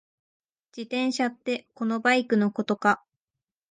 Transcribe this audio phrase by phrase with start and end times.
[0.75, 3.03] 自転車ってこのバイクのことか？